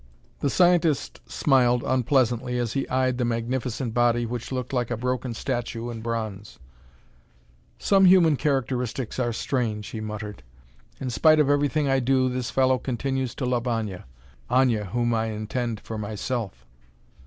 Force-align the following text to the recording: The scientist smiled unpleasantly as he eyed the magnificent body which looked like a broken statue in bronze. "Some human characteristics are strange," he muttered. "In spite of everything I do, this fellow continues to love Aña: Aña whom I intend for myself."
The 0.39 0.49
scientist 0.49 1.21
smiled 1.27 1.83
unpleasantly 1.85 2.57
as 2.57 2.73
he 2.73 2.89
eyed 2.89 3.19
the 3.19 3.23
magnificent 3.23 3.93
body 3.93 4.25
which 4.25 4.51
looked 4.51 4.73
like 4.73 4.89
a 4.89 4.97
broken 4.97 5.35
statue 5.35 5.91
in 5.91 6.01
bronze. 6.01 6.57
"Some 7.77 8.05
human 8.05 8.35
characteristics 8.35 9.19
are 9.19 9.31
strange," 9.31 9.89
he 9.89 10.01
muttered. 10.01 10.41
"In 10.99 11.11
spite 11.11 11.39
of 11.39 11.51
everything 11.51 11.87
I 11.87 11.99
do, 11.99 12.29
this 12.29 12.49
fellow 12.49 12.79
continues 12.79 13.35
to 13.35 13.45
love 13.45 13.65
Aña: 13.65 14.05
Aña 14.49 14.87
whom 14.87 15.13
I 15.13 15.25
intend 15.27 15.79
for 15.79 15.99
myself." 15.99 16.65